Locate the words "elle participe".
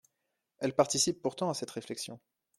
0.57-1.21